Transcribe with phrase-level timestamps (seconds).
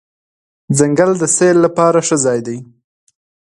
[0.77, 2.57] ځنګل د سیل لپاره ښه ځای دی.